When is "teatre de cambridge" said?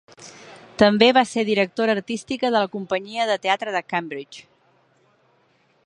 3.45-4.47